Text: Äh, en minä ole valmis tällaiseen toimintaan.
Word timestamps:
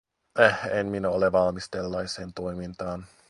Äh, 0.39 0.67
en 0.69 0.87
minä 0.87 1.09
ole 1.09 1.31
valmis 1.31 1.69
tällaiseen 1.71 2.33
toimintaan. 2.33 3.05